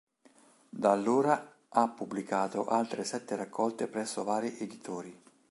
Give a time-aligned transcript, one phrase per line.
[0.71, 5.15] Da allora, ha pubblicato altre sette raccolte presso vari editori.